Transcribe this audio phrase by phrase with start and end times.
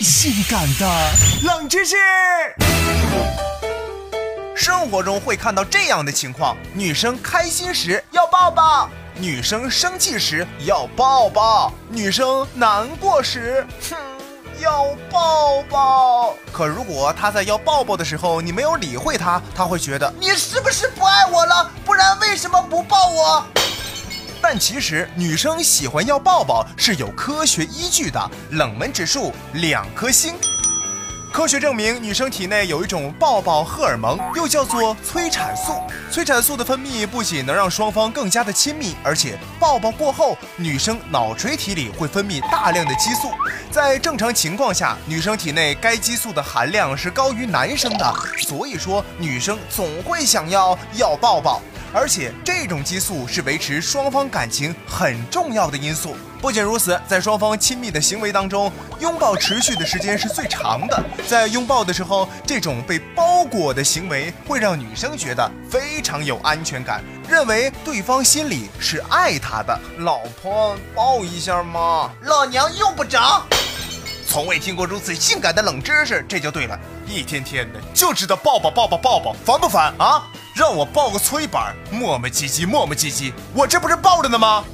[0.00, 0.86] 性感的
[1.44, 1.96] 冷知识。
[4.54, 13.96] 生活中会看到这样的情况：女生开心时要抱抱，女生生气时要抱抱，女生难过时，哼，
[14.60, 16.34] 要抱抱。
[16.52, 21.70] 可如果她在要抱抱的时候，你没有理会她，她会觉得你是不是不爱我了？
[21.84, 23.46] 不然为什么不抱我？
[24.46, 30.34] 但其实女生喜欢要抱抱是有科学依据的，冷门指数两颗星。
[31.32, 35.72] 科学证明，女生体内有一种抱抱荷尔蒙，又叫做催产素。
[36.12, 43.30] 催产素的分泌不仅能让双方更加的亲密，而且抱抱过后，女生脑垂体里会分泌大量的激素。
[43.70, 48.14] 在正常情况下，女生体内该激素的含量是高于男生的，
[48.46, 51.62] 所以说女生总会想要要抱抱。
[51.94, 56.16] 而且这种激素是维持双方感情很重要的因素。
[56.42, 61.02] 不仅如此，在双方亲密的行为当中，拥抱持续的时间是最长的。
[61.28, 69.78] 在拥抱的时候，这种被包裹的行为会让女生觉得非常有安全感，认为对方心里是爱她的。
[69.98, 72.10] 老婆，抱一下嘛！
[72.22, 73.46] 老娘用不着。
[74.26, 76.76] 从未听过如此性感的冷知识，这就对了。
[77.06, 80.26] 一天天的就知道抱抱抱抱抱抱，烦不烦啊？
[80.54, 84.64] 让我抱个搓衣板，磨磨唧唧磨磨唧唧，我这不是抱着呢吗？